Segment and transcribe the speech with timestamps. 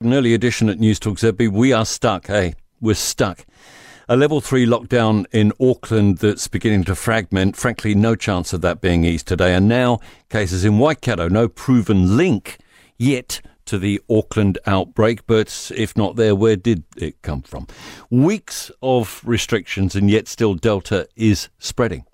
[0.00, 1.50] An early edition at News Talk ZB.
[1.50, 3.44] We are stuck, hey, we're stuck.
[4.08, 7.56] A level three lockdown in Auckland that's beginning to fragment.
[7.56, 9.56] Frankly, no chance of that being eased today.
[9.56, 9.98] And now
[10.30, 12.58] cases in Waikato, no proven link
[12.96, 15.26] yet to the Auckland outbreak.
[15.26, 17.66] But if not there, where did it come from?
[18.08, 22.04] Weeks of restrictions, and yet still Delta is spreading.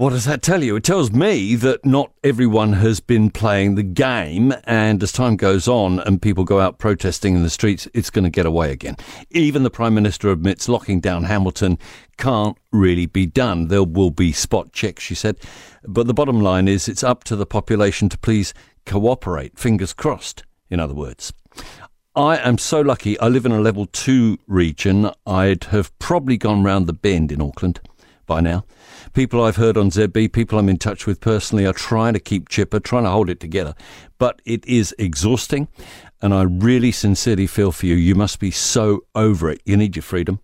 [0.00, 0.76] What does that tell you?
[0.76, 5.68] It tells me that not everyone has been playing the game, and as time goes
[5.68, 8.96] on and people go out protesting in the streets, it's going to get away again.
[9.28, 11.76] Even the Prime Minister admits locking down Hamilton
[12.16, 13.68] can't really be done.
[13.68, 15.36] There will be spot checks, she said.
[15.86, 18.54] But the bottom line is it's up to the population to please
[18.86, 21.34] cooperate, fingers crossed, in other words.
[22.16, 23.20] I am so lucky.
[23.20, 25.10] I live in a level two region.
[25.26, 27.80] I'd have probably gone round the bend in Auckland
[28.30, 28.64] by now.
[29.12, 32.48] People I've heard on ZB, people I'm in touch with personally, are trying to keep
[32.48, 33.74] chipper, trying to hold it together.
[34.18, 35.66] But it is exhausting,
[36.22, 37.96] and I really sincerely feel for you.
[37.96, 39.60] You must be so over it.
[39.64, 40.38] You need your freedom.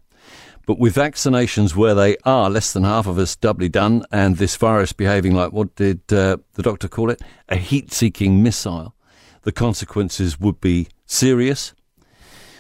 [0.67, 4.57] But with vaccinations where they are, less than half of us doubly done, and this
[4.57, 7.23] virus behaving like what did uh, the doctor call it?
[7.49, 8.97] A heat seeking missile,
[9.43, 11.73] the consequences would be serious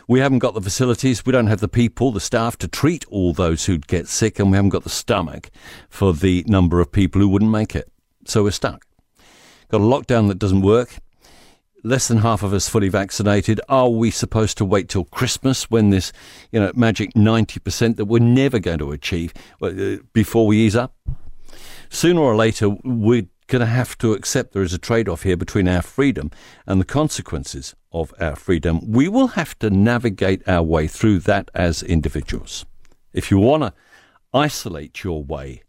[0.08, 3.32] we haven't got the facilities, we don't have the people, the staff to treat all
[3.32, 5.50] those who'd get sick, and we haven't got the stomach
[5.88, 7.90] for the number of people who wouldn't make it.
[8.24, 8.86] So we're stuck.
[9.68, 10.98] Got a lockdown that doesn't work.
[11.82, 13.60] Less than half of us fully vaccinated.
[13.68, 16.12] Are we supposed to wait till Christmas when this,
[16.50, 20.96] you know, magic 90% that we're never going to achieve uh, before we ease up?
[21.88, 25.36] Sooner or later, we're going to have to accept there is a trade off here
[25.36, 26.30] between our freedom
[26.66, 28.80] and the consequences of our freedom.
[28.90, 32.66] We will have to navigate our way through that as individuals.
[33.12, 33.72] If you want to
[34.34, 35.62] isolate your way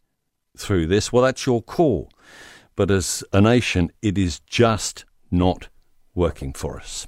[0.57, 2.11] through this, well, that's your call.
[2.75, 5.69] But as a nation, it is just not
[6.13, 7.07] working for us.